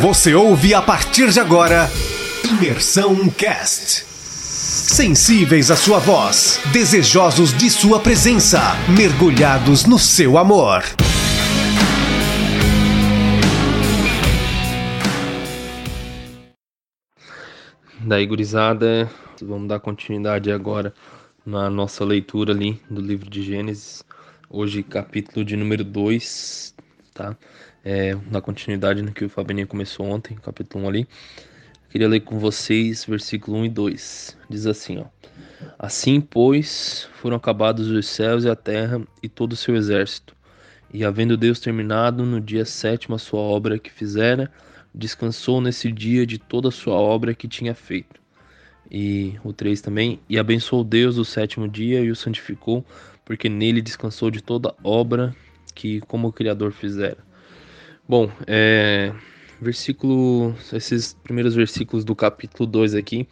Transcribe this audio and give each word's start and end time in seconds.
Você 0.00 0.34
ouve 0.34 0.74
a 0.74 0.82
partir 0.82 1.30
de 1.30 1.40
agora 1.40 1.88
Imersão 2.44 3.30
Cast. 3.30 4.04
Sensíveis 4.04 5.70
à 5.70 5.76
sua 5.76 5.98
voz, 5.98 6.60
desejosos 6.70 7.56
de 7.56 7.70
sua 7.70 7.98
presença, 7.98 8.60
mergulhados 8.94 9.86
no 9.86 9.98
seu 9.98 10.36
amor. 10.36 10.82
Daí, 18.00 18.26
gurizada, 18.26 19.10
vamos 19.40 19.66
dar 19.66 19.80
continuidade 19.80 20.52
agora 20.52 20.92
na 21.44 21.70
nossa 21.70 22.04
leitura 22.04 22.52
ali 22.52 22.78
do 22.90 23.00
livro 23.00 23.30
de 23.30 23.42
Gênesis. 23.42 24.04
Hoje, 24.50 24.82
capítulo 24.82 25.42
de 25.42 25.56
número 25.56 25.82
2, 25.82 26.74
tá? 27.14 27.34
É, 27.88 28.18
na 28.28 28.40
continuidade 28.40 29.00
no 29.00 29.12
que 29.12 29.24
o 29.24 29.28
Fabianinho 29.28 29.68
começou 29.68 30.06
ontem, 30.06 30.34
capítulo 30.34 30.86
1 30.86 30.88
ali. 30.88 31.08
Queria 31.88 32.08
ler 32.08 32.18
com 32.18 32.36
vocês 32.36 33.04
versículo 33.04 33.58
1 33.58 33.66
e 33.66 33.68
2. 33.68 34.36
Diz 34.50 34.66
assim, 34.66 34.98
ó. 34.98 35.04
Assim, 35.78 36.20
pois, 36.20 37.08
foram 37.14 37.36
acabados 37.36 37.88
os 37.88 38.08
céus 38.08 38.42
e 38.42 38.48
a 38.48 38.56
terra 38.56 39.00
e 39.22 39.28
todo 39.28 39.52
o 39.52 39.56
seu 39.56 39.76
exército. 39.76 40.34
E 40.92 41.04
havendo 41.04 41.36
Deus 41.36 41.60
terminado 41.60 42.26
no 42.26 42.40
dia 42.40 42.64
sétimo 42.64 43.14
a 43.14 43.20
sua 43.20 43.38
obra 43.38 43.78
que 43.78 43.92
fizera, 43.92 44.50
descansou 44.92 45.60
nesse 45.60 45.92
dia 45.92 46.26
de 46.26 46.38
toda 46.38 46.70
a 46.70 46.72
sua 46.72 46.96
obra 46.96 47.36
que 47.36 47.46
tinha 47.46 47.72
feito. 47.72 48.20
E 48.90 49.38
o 49.44 49.52
3 49.52 49.80
também, 49.80 50.18
e 50.28 50.40
abençoou 50.40 50.82
Deus 50.82 51.18
o 51.18 51.24
sétimo 51.24 51.68
dia 51.68 52.00
e 52.00 52.10
o 52.10 52.16
santificou, 52.16 52.84
porque 53.24 53.48
nele 53.48 53.80
descansou 53.80 54.28
de 54.28 54.42
toda 54.42 54.74
obra 54.82 55.32
que 55.72 56.00
como 56.00 56.32
Criador 56.32 56.72
fizera. 56.72 57.25
Bom, 58.08 58.30
é, 58.46 59.12
versículo, 59.60 60.54
esses 60.72 61.14
primeiros 61.24 61.56
versículos 61.56 62.04
do 62.04 62.14
capítulo 62.14 62.64
2 62.64 62.94
aqui, 62.94 63.26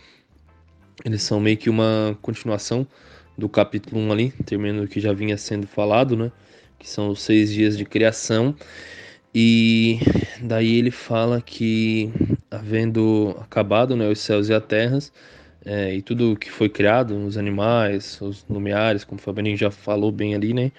eles 1.05 1.23
são 1.23 1.39
meio 1.39 1.57
que 1.57 1.71
uma 1.71 2.19
continuação 2.21 2.85
do 3.39 3.49
capítulo 3.49 4.01
1 4.01 4.13
ali, 4.13 4.31
terminando 4.45 4.85
o 4.85 4.89
que 4.89 4.99
já 4.99 5.13
vinha 5.13 5.39
sendo 5.39 5.69
falado, 5.69 6.17
né? 6.17 6.33
Que 6.77 6.91
são 6.91 7.11
os 7.11 7.23
seis 7.23 7.53
dias 7.53 7.79
de 7.79 7.85
criação. 7.85 8.53
E 9.33 10.01
daí 10.43 10.77
ele 10.77 10.91
fala 10.91 11.41
que, 11.41 12.11
havendo 12.51 13.37
acabado 13.41 13.95
né, 13.95 14.09
os 14.09 14.19
céus 14.19 14.49
e 14.49 14.55
as 14.55 14.65
terras, 14.65 15.13
é, 15.65 15.95
e 15.95 16.03
tudo 16.03 16.37
que 16.37 16.51
foi 16.51 16.69
criado, 16.69 17.17
os 17.25 17.39
animais, 17.39 18.21
os 18.21 18.45
lumiares, 18.51 19.05
como 19.05 19.21
o 19.21 19.23
Fabianinho 19.23 19.57
já 19.57 19.71
falou 19.71 20.11
bem 20.11 20.35
ali, 20.35 20.53
né? 20.53 20.73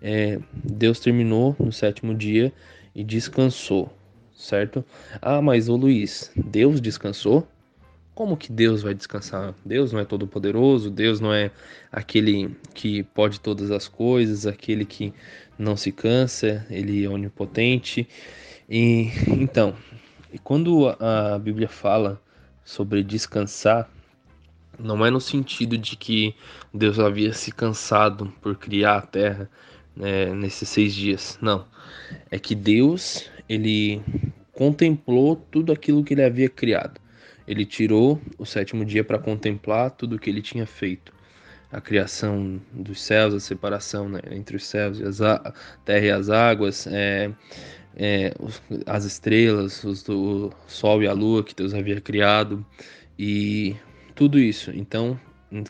É, 0.00 0.38
Deus 0.54 1.00
terminou 1.00 1.56
no 1.58 1.72
sétimo 1.72 2.14
dia 2.14 2.52
e 2.94 3.04
descansou, 3.04 3.92
certo? 4.34 4.84
Ah, 5.20 5.40
mas 5.40 5.68
ô 5.68 5.76
Luiz, 5.76 6.30
Deus 6.36 6.80
descansou? 6.80 7.46
Como 8.14 8.36
que 8.36 8.52
Deus 8.52 8.82
vai 8.82 8.92
descansar? 8.92 9.54
Deus 9.64 9.92
não 9.92 10.00
é 10.00 10.04
todo 10.04 10.26
poderoso, 10.26 10.90
Deus 10.90 11.20
não 11.20 11.32
é 11.32 11.50
aquele 11.90 12.54
que 12.74 13.02
pode 13.02 13.40
todas 13.40 13.70
as 13.70 13.88
coisas, 13.88 14.46
aquele 14.46 14.84
que 14.84 15.14
não 15.58 15.76
se 15.76 15.90
cansa, 15.90 16.66
ele 16.68 17.04
é 17.04 17.08
onipotente. 17.08 18.06
E 18.68 19.10
então, 19.26 19.74
quando 20.44 20.94
a 21.00 21.38
Bíblia 21.38 21.68
fala 21.68 22.20
sobre 22.64 23.02
descansar, 23.02 23.90
não 24.78 25.04
é 25.04 25.10
no 25.10 25.20
sentido 25.20 25.76
de 25.76 25.96
que 25.96 26.34
Deus 26.72 26.98
havia 26.98 27.32
se 27.32 27.52
cansado 27.52 28.32
por 28.40 28.56
criar 28.56 28.98
a 28.98 29.02
terra 29.02 29.50
né, 30.00 30.34
nesses 30.34 30.68
seis 30.68 30.94
dias. 30.94 31.38
Não. 31.40 31.66
É 32.30 32.38
que 32.38 32.54
Deus, 32.54 33.30
ele 33.48 34.02
contemplou 34.52 35.36
tudo 35.36 35.72
aquilo 35.72 36.02
que 36.02 36.14
ele 36.14 36.24
havia 36.24 36.48
criado. 36.48 37.00
Ele 37.46 37.64
tirou 37.64 38.20
o 38.38 38.46
sétimo 38.46 38.84
dia 38.84 39.04
para 39.04 39.18
contemplar 39.18 39.90
tudo 39.90 40.16
o 40.16 40.18
que 40.18 40.30
ele 40.30 40.42
tinha 40.42 40.66
feito 40.66 41.12
a 41.72 41.80
criação 41.80 42.60
dos 42.72 43.00
céus, 43.00 43.32
a 43.32 43.40
separação 43.40 44.08
né, 44.08 44.20
entre 44.32 44.56
os 44.56 44.66
céus 44.66 44.98
e 44.98 45.04
a 45.24 45.54
terra 45.84 46.06
e 46.06 46.10
as 46.10 46.28
águas, 46.28 46.86
é, 46.88 47.30
é, 47.96 48.34
as 48.86 49.04
estrelas, 49.04 49.84
os, 49.84 50.06
o 50.08 50.50
sol 50.66 51.02
e 51.02 51.06
a 51.06 51.12
lua 51.12 51.44
que 51.44 51.54
Deus 51.54 51.72
havia 51.72 52.00
criado 52.00 52.64
e 53.18 53.76
tudo 54.14 54.38
isso. 54.38 54.72
Então, 54.74 55.18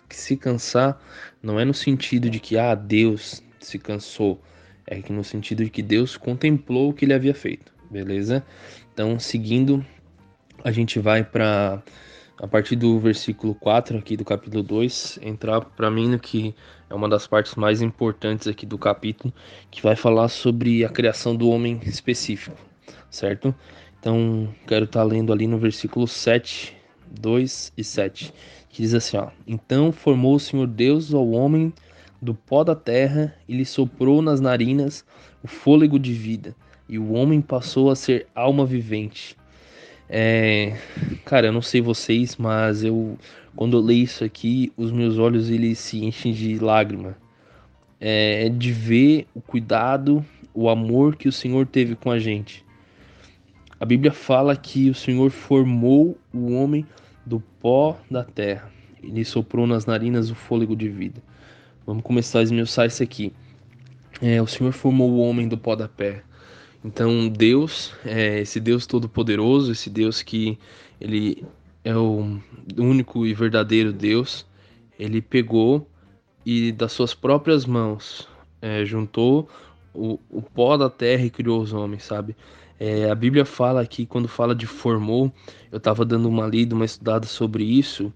se 0.09 0.37
cansar 0.37 0.99
não 1.43 1.61
é 1.61 1.65
no 1.65 1.75
sentido 1.75 2.31
de 2.31 2.41
que 2.41 2.57
ah, 2.57 2.75
Deus 2.75 3.43
se 3.61 3.79
cansou, 3.79 4.41
é 4.87 5.01
que 5.01 5.13
no 5.13 5.23
sentido 5.23 5.65
de 5.65 5.71
que 5.71 5.83
Deus 5.83 6.17
contemplou 6.17 6.91
o 6.91 6.93
que 6.93 7.05
ele 7.05 7.15
havia 7.15 7.35
feito, 7.35 7.73
beleza? 7.91 8.45
Então, 8.93 9.19
seguindo, 9.19 9.85
a 10.65 10.71
gente 10.73 10.99
vai 10.99 11.23
para 11.23 11.83
a 12.41 12.49
partir 12.49 12.75
do 12.75 12.99
versículo 12.99 13.55
4 13.55 13.99
aqui 13.99 14.17
do 14.17 14.25
capítulo 14.25 14.63
2, 14.63 15.19
entrar 15.23 15.61
para 15.61 15.91
mim 15.91 16.09
no 16.09 16.19
que 16.19 16.55
é 16.89 16.95
uma 16.95 17.07
das 17.07 17.27
partes 17.27 17.55
mais 17.55 17.83
importantes 17.83 18.49
aqui 18.49 18.65
do 18.65 18.79
capítulo, 18.79 19.33
que 19.71 19.83
vai 19.83 19.95
falar 19.95 20.29
sobre 20.29 20.83
a 20.83 20.89
criação 20.89 21.37
do 21.37 21.51
homem 21.51 21.79
específico, 21.85 22.57
certo? 23.11 23.55
Então, 23.99 24.49
quero 24.67 24.87
estar 24.87 25.01
tá 25.01 25.05
lendo 25.05 25.35
ali 25.35 25.47
no 25.47 25.59
versículo 25.59 26.09
7, 26.09 26.75
2 27.11 27.75
e 27.77 27.85
7, 27.85 28.33
que 28.71 28.81
diz 28.81 28.95
assim, 28.95 29.19
ó: 29.19 29.29
Então 29.47 29.93
formou 29.93 30.37
o 30.37 30.41
Senhor 30.41 30.67
Deus 30.67 31.13
ao 31.13 31.31
homem 31.31 31.73
do 32.21 32.35
pó 32.35 32.65
da 32.65 32.75
terra 32.75 33.35
e 33.49 33.57
lhe 33.57 33.65
soprou 33.65 34.21
nas 34.21 34.41
narinas 34.41 35.05
o 35.43 35.49
fôlego 35.49 35.99
de 35.99 36.13
vida, 36.13 36.55
e 36.89 36.99
o 36.99 37.13
homem 37.13 37.41
passou 37.41 37.91
a 37.91 37.97
ser 37.97 38.27
alma 38.35 38.67
vivente. 38.67 39.37
É, 40.09 40.77
cara, 41.25 41.47
eu 41.47 41.53
não 41.53 41.63
sei 41.63 41.81
vocês, 41.81 42.37
mas 42.37 42.83
eu 42.83 43.17
quando 43.55 43.77
eu 43.77 43.81
leio 43.81 44.05
isso 44.05 44.25
aqui, 44.25 44.73
os 44.77 44.93
meus 44.93 45.19
olhos 45.19 45.51
eles 45.51 45.79
se 45.79 46.05
enchem 46.05 46.33
de 46.33 46.59
lágrima. 46.59 47.17
É, 48.01 48.49
de 48.49 48.73
ver 48.73 49.27
o 49.35 49.41
cuidado, 49.43 50.25
o 50.55 50.71
amor 50.71 51.17
que 51.17 51.29
o 51.29 51.33
Senhor 51.33 51.67
teve 51.67 51.95
com 51.95 52.11
a 52.11 52.19
gente. 52.19 52.65
A 53.79 53.85
Bíblia 53.85 54.13
fala 54.13 54.57
que 54.57 54.89
o 54.89 54.95
Senhor 54.95 55.31
formou 55.31 56.17
o 56.33 56.53
homem 56.53 56.87
do 57.27 57.41
pó 57.61 57.99
da 58.11 58.25
terra. 58.25 58.71
Ele 59.03 59.25
soprou 59.25 59.67
nas 59.67 59.85
narinas 59.85 60.31
o 60.31 60.35
fôlego 60.35 60.75
de 60.75 60.89
vida. 60.89 61.23
Vamos 61.87 62.03
começar 62.03 62.41
a 62.41 62.43
esmiuçar 62.43 62.87
isso 62.87 63.03
aqui. 63.03 63.33
É, 64.21 64.41
o 64.41 64.47
Senhor 64.47 64.73
formou 64.73 65.11
o 65.11 65.21
homem 65.21 65.49
do 65.49 65.57
pó 65.57 65.75
da 65.75 65.89
terra. 65.89 66.23
Então 66.85 67.29
Deus, 67.29 67.93
é 68.05 68.41
esse 68.41 68.59
Deus 68.61 68.87
todo-poderoso, 68.87 69.73
esse 69.73 69.91
Deus 69.91 70.23
que 70.23 70.59
ele 71.01 71.45
é 71.85 71.97
o 71.97 72.39
único 72.79 73.27
e 73.27 73.35
verdadeiro 73.35 73.93
Deus, 73.93 74.47
ele 74.99 75.21
pegou 75.21 75.87
e 76.45 76.73
das 76.73 76.93
suas 76.93 77.15
próprias 77.15 77.67
mãos 77.67 78.29
é, 78.63 78.85
juntou 78.85 79.49
o, 79.95 80.19
o 80.31 80.43
pó 80.43 80.77
da 80.77 80.89
terra 80.89 81.25
e 81.25 81.31
criou 81.31 81.61
os 81.61 81.73
homens, 81.73 82.05
sabe? 82.05 82.37
É, 82.79 83.11
a 83.11 83.15
Bíblia 83.15 83.45
fala 83.45 83.83
aqui, 83.83 84.07
quando 84.07 84.27
fala 84.27 84.55
de 84.55 84.67
formou, 84.67 85.31
eu 85.71 85.77
estava 85.77 86.03
dando 86.05 86.29
uma 86.29 86.47
lida, 86.47 86.75
uma 86.75 86.85
estudada 86.87 87.27
sobre 87.27 87.63
isso. 87.63 88.11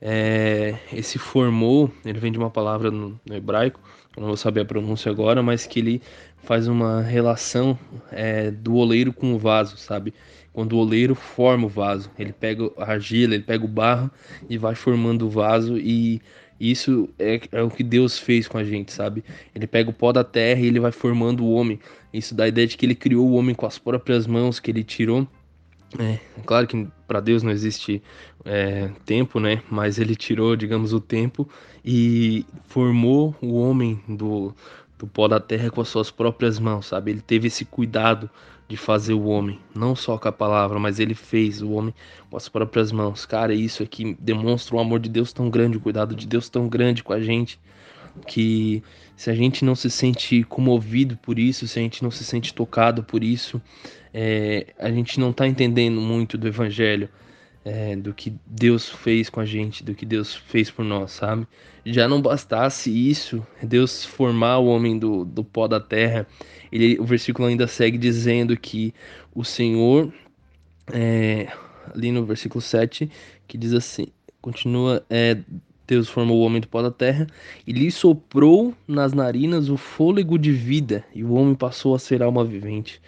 É, 0.00 0.74
esse 0.92 1.18
formou, 1.18 1.90
ele 2.04 2.18
vem 2.18 2.30
de 2.30 2.38
uma 2.38 2.50
palavra 2.50 2.90
no, 2.90 3.18
no 3.24 3.34
hebraico, 3.34 3.80
eu 4.16 4.20
não 4.20 4.28
vou 4.28 4.36
saber 4.36 4.60
a 4.60 4.64
pronúncia 4.64 5.10
agora, 5.10 5.42
mas 5.42 5.66
que 5.66 5.78
ele 5.78 6.02
faz 6.42 6.68
uma 6.68 7.02
relação 7.02 7.78
é, 8.10 8.50
do 8.50 8.76
oleiro 8.76 9.12
com 9.12 9.34
o 9.34 9.38
vaso, 9.38 9.76
sabe? 9.76 10.14
Quando 10.52 10.72
o 10.72 10.78
oleiro 10.78 11.14
forma 11.14 11.66
o 11.66 11.68
vaso, 11.68 12.10
ele 12.18 12.32
pega 12.32 12.70
a 12.78 12.92
argila, 12.92 13.34
ele 13.34 13.42
pega 13.42 13.64
o 13.64 13.68
barro 13.68 14.10
e 14.48 14.56
vai 14.56 14.74
formando 14.74 15.26
o 15.26 15.30
vaso 15.30 15.76
e 15.76 16.20
isso 16.58 17.10
é, 17.18 17.40
é, 17.52 17.62
o 17.62 17.70
que 17.70 17.82
Deus 17.82 18.18
fez 18.18 18.48
com 18.48 18.56
a 18.56 18.64
gente, 18.64 18.90
sabe? 18.92 19.22
Ele 19.54 19.66
pega 19.66 19.90
o 19.90 19.92
pó 19.92 20.12
da 20.12 20.24
terra 20.24 20.60
e 20.60 20.66
ele 20.66 20.80
vai 20.80 20.92
formando 20.92 21.44
o 21.44 21.52
homem. 21.52 21.78
Isso 22.12 22.34
dá 22.34 22.44
a 22.44 22.48
ideia 22.48 22.66
de 22.66 22.76
que 22.76 22.86
ele 22.86 22.94
criou 22.94 23.28
o 23.28 23.34
homem 23.34 23.54
com 23.54 23.66
as 23.66 23.78
próprias 23.78 24.26
mãos, 24.26 24.58
que 24.58 24.70
ele 24.70 24.82
tirou. 24.82 25.28
É, 25.98 26.18
claro 26.44 26.66
que 26.66 26.88
para 27.06 27.20
Deus 27.20 27.42
não 27.42 27.50
existe 27.50 28.02
é, 28.44 28.90
tempo, 29.04 29.38
né? 29.38 29.62
Mas 29.70 29.98
ele 29.98 30.16
tirou, 30.16 30.56
digamos, 30.56 30.92
o 30.92 31.00
tempo 31.00 31.48
e 31.84 32.44
formou 32.64 33.34
o 33.40 33.54
homem 33.54 34.02
do, 34.08 34.54
do 34.98 35.06
pó 35.06 35.28
da 35.28 35.38
terra 35.38 35.70
com 35.70 35.80
as 35.80 35.88
suas 35.88 36.10
próprias 36.10 36.58
mãos, 36.58 36.86
sabe? 36.86 37.12
Ele 37.12 37.20
teve 37.20 37.46
esse 37.46 37.64
cuidado 37.64 38.28
de 38.68 38.76
fazer 38.76 39.14
o 39.14 39.26
homem, 39.26 39.60
não 39.74 39.94
só 39.94 40.18
com 40.18 40.26
a 40.26 40.32
palavra, 40.32 40.78
mas 40.78 40.98
ele 40.98 41.14
fez 41.14 41.62
o 41.62 41.70
homem 41.70 41.94
com 42.28 42.36
as 42.36 42.48
próprias 42.48 42.90
mãos. 42.90 43.24
Cara, 43.24 43.54
isso 43.54 43.82
aqui 43.82 44.16
demonstra 44.18 44.74
o 44.74 44.80
amor 44.80 44.98
de 44.98 45.08
Deus 45.08 45.32
tão 45.32 45.48
grande, 45.48 45.76
o 45.76 45.80
cuidado 45.80 46.16
de 46.16 46.26
Deus 46.26 46.48
tão 46.48 46.68
grande 46.68 47.04
com 47.04 47.12
a 47.12 47.20
gente, 47.20 47.60
que 48.26 48.82
se 49.16 49.30
a 49.30 49.34
gente 49.34 49.64
não 49.64 49.74
se 49.74 49.90
sente 49.90 50.42
comovido 50.44 51.16
por 51.16 51.38
isso, 51.38 51.66
se 51.66 51.78
a 51.78 51.82
gente 51.82 52.02
não 52.02 52.10
se 52.10 52.24
sente 52.24 52.54
tocado 52.54 53.02
por 53.02 53.24
isso, 53.24 53.60
é, 54.12 54.66
a 54.78 54.90
gente 54.90 55.18
não 55.18 55.30
está 55.30 55.46
entendendo 55.46 56.00
muito 56.00 56.38
do 56.38 56.46
evangelho 56.46 57.08
é, 57.64 57.96
do 57.96 58.14
que 58.14 58.32
Deus 58.46 58.88
fez 58.88 59.28
com 59.28 59.40
a 59.40 59.44
gente, 59.44 59.82
do 59.82 59.94
que 59.94 60.06
Deus 60.06 60.34
fez 60.34 60.70
por 60.70 60.84
nós, 60.84 61.12
sabe? 61.12 61.46
Já 61.84 62.06
não 62.06 62.22
bastasse 62.22 62.90
isso, 62.90 63.44
Deus 63.62 64.04
formar 64.04 64.58
o 64.58 64.66
homem 64.66 64.98
do, 64.98 65.24
do 65.24 65.42
pó 65.42 65.66
da 65.66 65.80
terra, 65.80 66.26
ele, 66.70 66.98
o 67.00 67.04
versículo 67.04 67.48
ainda 67.48 67.66
segue 67.66 67.98
dizendo 67.98 68.56
que 68.56 68.94
o 69.34 69.44
Senhor 69.44 70.12
é, 70.92 71.48
ali 71.94 72.10
no 72.10 72.24
versículo 72.24 72.60
7, 72.60 73.10
que 73.46 73.58
diz 73.58 73.72
assim: 73.72 74.08
continua, 74.40 75.04
é, 75.10 75.36
Deus 75.86 76.08
formou 76.08 76.38
o 76.38 76.42
homem 76.42 76.60
do 76.60 76.68
pó 76.68 76.82
da 76.82 76.90
terra 76.90 77.26
e 77.66 77.72
lhe 77.72 77.90
soprou 77.90 78.74
nas 78.88 79.12
narinas 79.12 79.68
o 79.68 79.76
fôlego 79.76 80.38
de 80.38 80.50
vida, 80.50 81.04
e 81.14 81.22
o 81.22 81.32
homem 81.34 81.54
passou 81.54 81.94
a 81.94 81.98
ser 81.98 82.22
alma 82.22 82.44
vivente. 82.44 83.00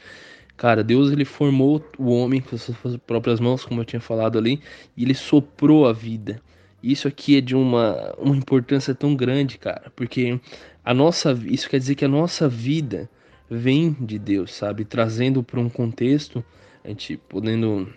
Cara, 0.56 0.82
Deus 0.82 1.10
ele 1.12 1.24
formou 1.24 1.84
o 1.98 2.10
homem 2.10 2.40
com 2.40 2.54
as 2.54 2.62
suas 2.62 2.96
próprias 2.98 3.38
mãos, 3.38 3.64
como 3.64 3.80
eu 3.80 3.84
tinha 3.84 4.00
falado 4.00 4.38
ali, 4.38 4.60
e 4.96 5.04
ele 5.04 5.14
soprou 5.14 5.86
a 5.86 5.92
vida. 5.92 6.40
Isso 6.82 7.08
aqui 7.08 7.38
é 7.38 7.40
de 7.40 7.56
uma, 7.56 8.14
uma 8.18 8.36
importância 8.36 8.94
tão 8.94 9.14
grande, 9.14 9.58
cara, 9.58 9.92
porque 9.94 10.40
a 10.84 10.94
nossa, 10.94 11.32
isso 11.46 11.68
quer 11.68 11.78
dizer 11.78 11.94
que 11.94 12.04
a 12.04 12.08
nossa 12.08 12.48
vida 12.48 13.08
vem 13.50 13.96
de 14.00 14.18
Deus, 14.18 14.54
sabe? 14.54 14.84
Trazendo 14.84 15.42
para 15.42 15.60
um 15.60 15.68
contexto, 15.68 16.44
a 16.84 16.88
gente 16.88 17.16
podendo 17.28 17.88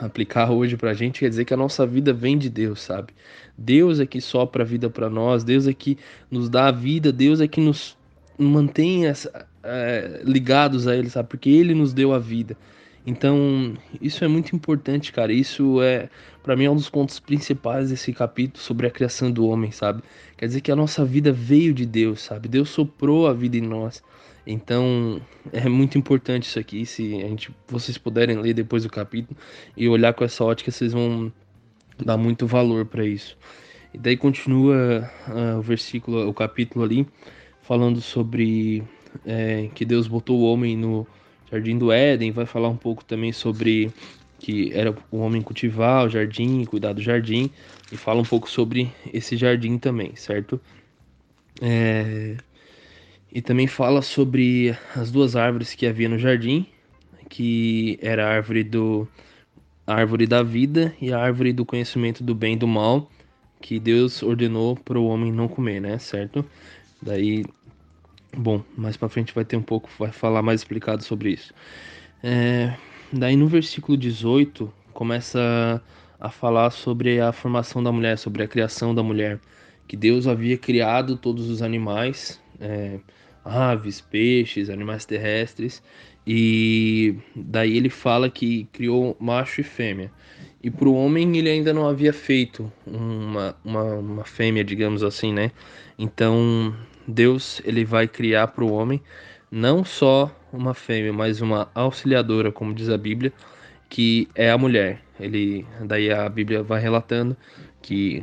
aplicar 0.00 0.50
hoje 0.50 0.76
pra 0.76 0.94
gente, 0.94 1.20
quer 1.20 1.28
dizer 1.28 1.44
que 1.44 1.54
a 1.54 1.56
nossa 1.56 1.86
vida 1.86 2.12
vem 2.12 2.36
de 2.36 2.48
Deus, 2.48 2.80
sabe? 2.80 3.12
Deus 3.56 4.00
é 4.00 4.06
que 4.06 4.20
sopra 4.20 4.62
a 4.62 4.66
vida 4.66 4.88
para 4.88 5.10
nós, 5.10 5.44
Deus 5.44 5.66
é 5.66 5.72
que 5.72 5.98
nos 6.30 6.48
dá 6.48 6.68
a 6.68 6.72
vida, 6.72 7.12
Deus 7.12 7.40
é 7.40 7.48
que 7.48 7.60
nos 7.60 7.96
mantém 8.38 9.06
essa, 9.06 9.46
é, 9.62 10.22
ligados 10.24 10.86
a 10.86 10.96
Ele, 10.96 11.10
sabe? 11.10 11.28
Porque 11.28 11.50
Ele 11.50 11.74
nos 11.74 11.92
deu 11.92 12.12
a 12.12 12.18
vida. 12.18 12.56
Então, 13.06 13.74
isso 14.00 14.24
é 14.24 14.28
muito 14.28 14.54
importante, 14.54 15.12
cara. 15.12 15.32
Isso 15.32 15.80
é, 15.82 16.08
para 16.42 16.54
mim, 16.54 16.64
é 16.64 16.70
um 16.70 16.76
dos 16.76 16.90
pontos 16.90 17.18
principais 17.18 17.90
desse 17.90 18.12
capítulo 18.12 18.62
sobre 18.62 18.86
a 18.86 18.90
criação 18.90 19.32
do 19.32 19.46
homem, 19.46 19.70
sabe? 19.70 20.02
Quer 20.36 20.46
dizer 20.46 20.60
que 20.60 20.70
a 20.70 20.76
nossa 20.76 21.04
vida 21.04 21.32
veio 21.32 21.72
de 21.72 21.86
Deus, 21.86 22.20
sabe? 22.20 22.48
Deus 22.48 22.68
soprou 22.68 23.26
a 23.26 23.32
vida 23.32 23.56
em 23.56 23.62
nós. 23.62 24.02
Então, 24.46 25.20
é 25.52 25.68
muito 25.68 25.98
importante 25.98 26.44
isso 26.44 26.58
aqui. 26.58 26.84
Se 26.86 27.22
a 27.22 27.28
gente, 27.28 27.50
vocês 27.68 27.98
puderem 27.98 28.36
ler 28.38 28.54
depois 28.54 28.82
do 28.82 28.90
capítulo 28.90 29.38
e 29.76 29.88
olhar 29.88 30.12
com 30.12 30.24
essa 30.24 30.44
ótica, 30.44 30.70
vocês 30.70 30.92
vão 30.92 31.32
dar 32.04 32.16
muito 32.16 32.46
valor 32.46 32.86
para 32.86 33.04
isso. 33.04 33.36
E 33.92 33.98
daí 33.98 34.16
continua 34.16 35.10
uh, 35.28 35.58
o 35.58 35.62
versículo, 35.62 36.28
o 36.28 36.32
capítulo 36.32 36.84
ali, 36.84 37.06
falando 37.62 38.00
sobre 38.00 38.82
é, 39.26 39.68
que 39.74 39.84
Deus 39.84 40.06
botou 40.06 40.38
o 40.38 40.44
homem 40.44 40.76
no 40.76 41.06
Jardim 41.50 41.76
do 41.76 41.90
Éden, 41.90 42.30
vai 42.30 42.46
falar 42.46 42.68
um 42.68 42.76
pouco 42.76 43.04
também 43.04 43.32
sobre 43.32 43.92
que 44.38 44.72
era 44.72 44.96
o 45.10 45.18
homem 45.18 45.42
cultivar 45.42 46.06
o 46.06 46.08
jardim, 46.08 46.64
cuidar 46.64 46.94
do 46.94 47.02
jardim, 47.02 47.50
e 47.92 47.96
fala 47.96 48.20
um 48.20 48.24
pouco 48.24 48.50
sobre 48.50 48.90
esse 49.12 49.36
jardim 49.36 49.76
também, 49.76 50.16
certo? 50.16 50.58
É... 51.60 52.36
E 53.32 53.40
também 53.40 53.66
fala 53.66 54.02
sobre 54.02 54.76
as 54.94 55.10
duas 55.10 55.36
árvores 55.36 55.74
que 55.74 55.86
havia 55.86 56.08
no 56.08 56.18
jardim, 56.18 56.66
que 57.28 57.98
era 58.02 58.26
a 58.26 58.30
árvore 58.30 58.64
do 58.64 59.06
a 59.86 59.94
árvore 59.94 60.26
da 60.26 60.42
vida 60.42 60.94
e 61.00 61.12
a 61.12 61.18
árvore 61.18 61.52
do 61.52 61.64
conhecimento 61.64 62.22
do 62.22 62.34
bem 62.34 62.54
e 62.54 62.56
do 62.56 62.66
mal, 62.66 63.10
que 63.60 63.78
Deus 63.80 64.22
ordenou 64.22 64.76
para 64.76 64.98
o 64.98 65.06
homem 65.06 65.32
não 65.32 65.48
comer, 65.48 65.80
né? 65.80 65.98
Certo? 65.98 66.44
Daí 67.02 67.44
Bom, 68.36 68.62
mais 68.76 68.96
para 68.96 69.08
frente 69.08 69.34
vai 69.34 69.44
ter 69.44 69.56
um 69.56 69.62
pouco, 69.62 69.90
vai 69.98 70.12
falar 70.12 70.40
mais 70.40 70.60
explicado 70.60 71.02
sobre 71.02 71.30
isso. 71.30 71.52
É, 72.22 72.76
daí 73.12 73.34
no 73.34 73.48
versículo 73.48 73.98
18 73.98 74.72
começa 74.92 75.82
a 76.18 76.30
falar 76.30 76.70
sobre 76.70 77.20
a 77.20 77.32
formação 77.32 77.82
da 77.82 77.90
mulher, 77.90 78.16
sobre 78.18 78.42
a 78.44 78.48
criação 78.48 78.94
da 78.94 79.02
mulher, 79.02 79.40
que 79.88 79.96
Deus 79.96 80.28
havia 80.28 80.56
criado 80.56 81.16
todos 81.16 81.50
os 81.50 81.60
animais, 81.60 82.40
é, 82.60 83.00
aves, 83.44 84.00
peixes, 84.00 84.70
animais 84.70 85.04
terrestres, 85.04 85.82
e 86.26 87.16
daí 87.34 87.76
ele 87.76 87.88
fala 87.88 88.28
que 88.30 88.64
criou 88.72 89.16
macho 89.18 89.60
e 89.60 89.64
fêmea. 89.64 90.12
E 90.62 90.70
para 90.70 90.88
o 90.88 90.94
homem 90.94 91.36
ele 91.36 91.48
ainda 91.48 91.72
não 91.72 91.88
havia 91.88 92.12
feito 92.12 92.70
uma, 92.86 93.56
uma, 93.64 93.94
uma 93.94 94.24
fêmea, 94.24 94.62
digamos 94.62 95.02
assim, 95.02 95.32
né? 95.32 95.50
Então 95.98 96.74
Deus 97.08 97.62
ele 97.64 97.84
vai 97.84 98.06
criar 98.06 98.48
para 98.48 98.64
o 98.64 98.72
homem 98.72 99.02
não 99.50 99.84
só 99.84 100.30
uma 100.52 100.74
fêmea, 100.74 101.12
mas 101.12 101.40
uma 101.40 101.70
auxiliadora, 101.74 102.52
como 102.52 102.74
diz 102.74 102.90
a 102.90 102.98
Bíblia, 102.98 103.32
que 103.88 104.28
é 104.34 104.50
a 104.50 104.58
mulher. 104.58 105.02
Ele 105.18 105.66
daí 105.80 106.12
a 106.12 106.28
Bíblia 106.28 106.62
vai 106.62 106.80
relatando 106.80 107.36
que 107.80 108.22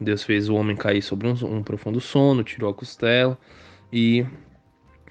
Deus 0.00 0.22
fez 0.22 0.48
o 0.48 0.54
homem 0.54 0.76
cair 0.76 1.02
sobre 1.02 1.26
um, 1.26 1.32
um 1.44 1.62
profundo 1.62 2.00
sono, 2.00 2.44
tirou 2.44 2.70
a 2.70 2.74
costela 2.74 3.38
e 3.92 4.26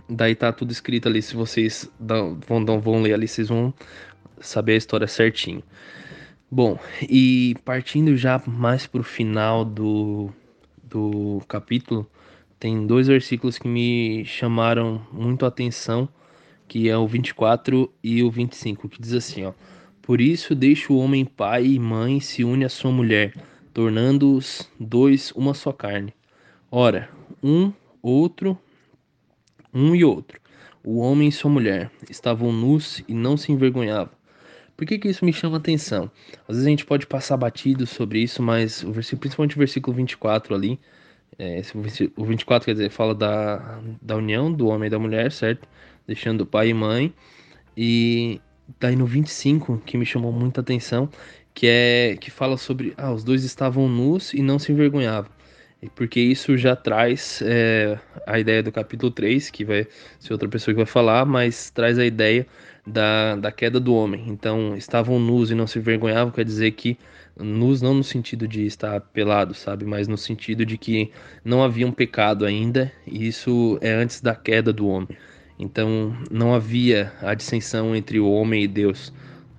daí 0.10 0.36
tá 0.36 0.52
tudo 0.52 0.72
escrito 0.72 1.08
ali. 1.08 1.22
Se 1.22 1.36
vocês 1.36 1.92
vão, 2.00 2.82
vão 2.82 3.02
ler 3.02 3.14
ali, 3.14 3.28
vocês 3.28 3.50
vão 3.50 3.74
saber 4.40 4.74
a 4.74 4.78
história 4.78 5.08
certinho. 5.08 5.64
Bom, 6.50 6.80
e 7.02 7.56
partindo 7.66 8.16
já 8.16 8.42
mais 8.48 8.88
para 8.88 9.02
o 9.02 9.04
final 9.04 9.66
do, 9.66 10.30
do 10.82 11.42
capítulo, 11.48 12.10
tem 12.60 12.88
dois 12.88 13.08
versículos 13.08 13.58
que 13.58 13.68
me 13.68 14.24
chamaram 14.26 15.06
muito 15.12 15.44
a 15.44 15.50
atenção, 15.50 16.08
que 16.68 16.90
é 16.90 16.98
o 16.98 17.06
24 17.06 17.92
e 18.02 18.24
o 18.24 18.32
25, 18.32 18.88
que 18.88 19.02
diz 19.02 19.14
assim, 19.14 19.46
ó: 19.46 19.54
Por 20.02 20.22
isso 20.22 20.56
deixa 20.56 20.92
o 20.94 20.98
homem 20.98 21.26
pai 21.26 21.66
e 21.66 21.80
mãe 21.80 22.20
se 22.22 22.44
une 22.44 22.64
à 22.64 22.70
sua 22.70 22.92
mulher, 22.92 23.34
tornando-os 23.74 24.72
dois 24.80 25.32
uma 25.34 25.54
só 25.54 25.74
carne. 25.74 26.14
Ora, 26.72 27.10
um, 27.44 27.74
outro, 28.02 28.58
um 29.78 29.96
e 29.96 30.04
outro, 30.04 30.40
o 30.84 31.00
homem 31.00 31.30
e 31.30 31.32
sua 31.32 31.52
mulher, 31.52 31.92
estavam 32.10 32.52
nus 32.52 33.04
e 33.08 33.14
não 33.14 33.38
se 33.38 33.52
envergonhavam. 33.52 34.16
Por 34.76 34.86
que, 34.86 35.00
que 35.00 35.08
isso 35.08 35.26
me 35.26 35.34
chama 35.34 35.58
atenção? 35.58 36.10
Às 36.48 36.56
vezes 36.56 36.68
a 36.68 36.70
gente 36.70 36.86
pode 36.86 37.08
passar 37.08 37.36
batido 37.36 37.88
sobre 37.88 38.20
isso, 38.20 38.44
mas 38.44 38.84
o 38.84 38.92
versículo, 38.92 39.22
principalmente 39.22 39.56
o 39.56 39.60
versículo 39.60 39.98
24 39.98 40.54
ali, 40.54 40.80
é, 41.40 41.62
o 42.16 42.26
24 42.26 42.66
quer 42.66 42.74
dizer, 42.74 42.90
fala 42.90 43.14
da, 43.14 43.80
da 44.02 44.16
união 44.16 44.52
do 44.52 44.68
homem 44.68 44.88
e 44.88 44.90
da 44.90 45.00
mulher, 45.00 45.32
certo? 45.32 45.68
Deixando 46.06 46.46
pai 46.46 46.70
e 46.70 46.74
mãe. 46.74 47.14
E 47.76 48.42
daí 48.80 48.96
no 48.96 49.06
25, 49.06 49.82
que 49.86 49.98
me 49.98 50.06
chamou 50.06 50.32
muita 50.32 50.62
atenção, 50.62 51.10
que 51.54 51.68
é 51.68 52.18
que 52.20 52.32
fala 52.32 52.58
sobre 52.58 52.94
ah, 52.98 53.12
os 53.12 53.24
dois 53.24 53.44
estavam 53.44 53.88
nus 53.88 54.34
e 54.34 54.42
não 54.42 54.60
se 54.60 54.72
envergonhavam. 54.72 55.32
Porque 55.96 56.20
isso 56.20 56.58
já 56.58 56.76
traz 56.76 57.40
é, 57.44 58.00
a 58.26 58.40
ideia 58.40 58.64
do 58.64 58.72
capítulo 58.72 59.12
3, 59.12 59.52
que 59.52 59.64
vai 59.64 59.88
ser 60.20 60.34
outra 60.34 60.50
pessoa 60.50 60.74
que 60.74 60.80
vai 60.80 60.88
falar, 60.88 61.26
mas 61.26 61.70
traz 61.70 62.00
a 62.00 62.06
ideia 62.06 62.48
da, 62.86 63.36
da 63.36 63.52
queda 63.52 63.80
do 63.80 63.94
homem. 63.94 64.26
Então, 64.28 64.76
estavam 64.76 65.20
nus 65.20 65.52
e 65.52 65.56
não 65.56 65.68
se 65.68 65.78
envergonhavam, 65.78 66.34
quer 66.34 66.44
dizer 66.46 66.72
que 66.72 66.98
nus 67.40 67.82
não 67.82 67.94
no 67.94 68.04
sentido 68.04 68.48
de 68.48 68.66
estar 68.66 69.00
pelado, 69.00 69.54
sabe, 69.54 69.86
mas 69.86 70.08
no 70.08 70.18
sentido 70.18 70.66
de 70.66 70.78
que 70.78 71.12
não 71.46 71.64
havia 71.64 71.86
um 71.86 71.92
pecado 71.92 72.46
ainda, 72.46 72.92
e 73.06 73.28
isso 73.28 73.78
é 73.80 73.92
antes 73.92 74.20
da 74.20 74.34
queda 74.34 74.74
do 74.74 74.88
homem. 74.88 75.10
Então, 75.60 76.16
não 76.32 76.56
havia 76.56 77.14
a 77.22 77.36
dissensão 77.36 77.96
entre 77.96 78.20
o 78.20 78.30
homem 78.30 78.64
e 78.64 78.68
Deus. 78.68 79.14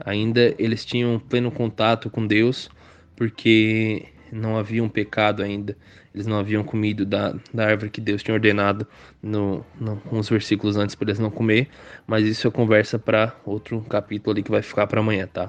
Ainda 0.05 0.55
eles 0.59 0.85
tinham 0.85 1.19
pleno 1.19 1.51
contato 1.51 2.09
com 2.11 2.27
Deus, 2.27 2.71
porque 3.17 4.07
não 4.33 4.59
havia 4.59 4.83
um 4.83 4.89
pecado 4.89 5.43
ainda. 5.43 5.77
Eles 6.15 6.27
não 6.27 6.39
haviam 6.39 6.65
comido 6.65 7.07
da, 7.07 7.35
da 7.53 7.67
árvore 7.67 7.91
que 7.91 8.01
Deus 8.01 8.23
tinha 8.23 8.35
ordenado 8.35 8.87
no, 9.23 9.65
no, 9.79 10.01
versículos 10.31 10.77
antes 10.77 10.95
para 10.95 11.11
eles 11.11 11.19
não 11.19 11.31
comer. 11.31 11.69
Mas 12.07 12.27
isso 12.27 12.49
é 12.49 12.51
conversa 12.51 12.99
para 12.99 13.35
outro 13.45 13.81
capítulo 13.83 14.33
ali 14.33 14.43
que 14.43 14.51
vai 14.51 14.63
ficar 14.63 14.87
para 14.87 15.01
amanhã, 15.01 15.27
tá? 15.27 15.47